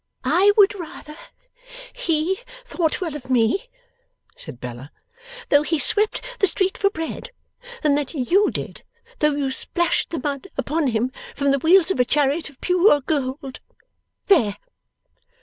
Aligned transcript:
'I 0.23 0.53
would 0.57 0.73
rather 0.79 1.15
he 1.93 2.39
thought 2.65 3.01
well 3.01 3.15
of 3.15 3.29
me,' 3.29 3.69
said 4.35 4.59
Bella, 4.59 4.91
'though 5.49 5.61
he 5.61 5.77
swept 5.77 6.21
the 6.39 6.47
street 6.47 6.75
for 6.75 6.89
bread, 6.89 7.29
than 7.83 7.93
that 7.93 8.15
you 8.15 8.49
did, 8.49 8.83
though 9.19 9.35
you 9.35 9.51
splashed 9.51 10.09
the 10.09 10.17
mud 10.17 10.47
upon 10.57 10.87
him 10.87 11.11
from 11.35 11.51
the 11.51 11.59
wheels 11.59 11.91
of 11.91 11.99
a 11.99 12.03
chariot 12.03 12.49
of 12.49 12.59
pure 12.61 12.99
gold. 13.01 13.59
There! 14.25 14.57